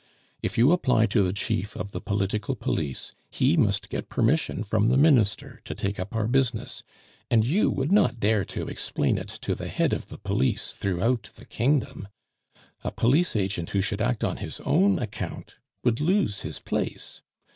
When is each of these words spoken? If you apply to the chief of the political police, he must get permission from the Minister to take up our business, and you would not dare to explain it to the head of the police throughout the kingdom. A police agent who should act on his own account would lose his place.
If 0.41 0.57
you 0.57 0.71
apply 0.71 1.05
to 1.05 1.21
the 1.21 1.31
chief 1.31 1.75
of 1.77 1.91
the 1.91 2.01
political 2.01 2.55
police, 2.55 3.13
he 3.29 3.55
must 3.55 3.87
get 3.87 4.09
permission 4.09 4.63
from 4.63 4.87
the 4.87 4.97
Minister 4.97 5.61
to 5.65 5.75
take 5.75 5.99
up 5.99 6.15
our 6.15 6.25
business, 6.27 6.81
and 7.29 7.45
you 7.45 7.69
would 7.69 7.91
not 7.91 8.19
dare 8.19 8.43
to 8.45 8.67
explain 8.67 9.19
it 9.19 9.27
to 9.41 9.53
the 9.53 9.67
head 9.67 9.93
of 9.93 10.07
the 10.07 10.17
police 10.17 10.71
throughout 10.71 11.29
the 11.35 11.45
kingdom. 11.45 12.07
A 12.83 12.89
police 12.89 13.35
agent 13.35 13.69
who 13.69 13.81
should 13.83 14.01
act 14.01 14.23
on 14.23 14.37
his 14.37 14.59
own 14.61 14.97
account 14.97 15.57
would 15.83 16.01
lose 16.01 16.41
his 16.41 16.59
place. 16.59 17.21